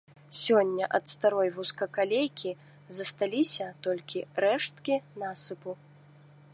[0.43, 2.51] Сёння ад старой вузкакалейкі
[2.97, 5.71] засталіся толькі рэшткі насыпу.